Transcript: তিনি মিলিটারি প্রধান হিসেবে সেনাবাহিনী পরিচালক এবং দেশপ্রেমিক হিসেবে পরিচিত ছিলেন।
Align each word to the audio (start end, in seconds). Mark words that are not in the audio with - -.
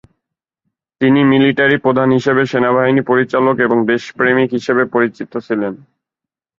তিনি 1.01 1.19
মিলিটারি 1.23 1.77
প্রধান 1.77 2.09
হিসেবে 2.11 2.43
সেনাবাহিনী 2.45 3.01
পরিচালক 3.03 3.55
এবং 3.59 3.77
দেশপ্রেমিক 3.91 4.49
হিসেবে 4.53 4.83
পরিচিত 4.93 5.31
ছিলেন। 5.47 5.73